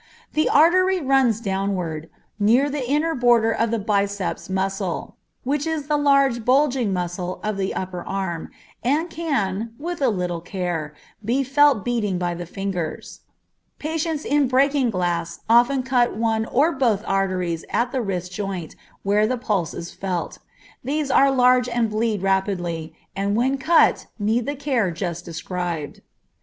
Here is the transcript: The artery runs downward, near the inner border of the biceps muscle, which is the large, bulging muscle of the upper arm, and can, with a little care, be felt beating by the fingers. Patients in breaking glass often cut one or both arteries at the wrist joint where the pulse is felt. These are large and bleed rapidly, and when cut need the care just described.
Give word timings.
The 0.33 0.49
artery 0.49 0.99
runs 0.99 1.39
downward, 1.39 2.09
near 2.39 2.71
the 2.71 2.83
inner 2.89 3.13
border 3.13 3.51
of 3.51 3.69
the 3.69 3.77
biceps 3.77 4.49
muscle, 4.49 5.15
which 5.43 5.67
is 5.67 5.85
the 5.85 5.95
large, 5.95 6.43
bulging 6.43 6.91
muscle 6.91 7.39
of 7.43 7.55
the 7.55 7.75
upper 7.75 8.01
arm, 8.03 8.49
and 8.83 9.11
can, 9.11 9.73
with 9.77 10.01
a 10.01 10.09
little 10.09 10.41
care, 10.41 10.95
be 11.23 11.43
felt 11.43 11.85
beating 11.85 12.17
by 12.17 12.33
the 12.33 12.47
fingers. 12.47 13.19
Patients 13.77 14.25
in 14.25 14.47
breaking 14.47 14.89
glass 14.89 15.41
often 15.47 15.83
cut 15.83 16.15
one 16.17 16.47
or 16.47 16.71
both 16.71 17.03
arteries 17.05 17.63
at 17.69 17.91
the 17.91 18.01
wrist 18.01 18.31
joint 18.31 18.75
where 19.03 19.27
the 19.27 19.37
pulse 19.37 19.75
is 19.75 19.93
felt. 19.93 20.39
These 20.83 21.11
are 21.11 21.29
large 21.29 21.69
and 21.69 21.91
bleed 21.91 22.23
rapidly, 22.23 22.95
and 23.15 23.35
when 23.35 23.59
cut 23.59 24.07
need 24.17 24.47
the 24.47 24.55
care 24.55 24.89
just 24.89 25.25
described. 25.25 26.01